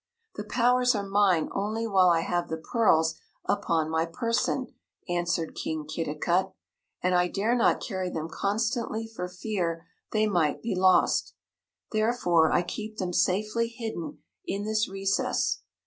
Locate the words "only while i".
1.53-2.21